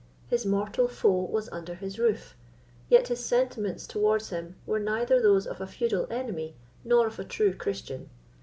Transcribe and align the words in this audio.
His 0.29 0.47
mortal 0.47 0.87
foe 0.87 1.25
was 1.25 1.47
under 1.49 1.75
his 1.75 1.99
roof, 1.99 2.35
yet 2.89 3.09
his 3.09 3.23
sentiments 3.23 3.85
towards 3.85 4.29
him 4.31 4.55
were 4.65 4.79
neither 4.79 5.21
those 5.21 5.45
of 5.45 5.61
a 5.61 5.67
feudal 5.67 6.07
enemy 6.09 6.55
nor 6.83 7.05
of 7.05 7.19
a 7.19 7.23
true 7.23 7.53
Christian. 7.53 8.09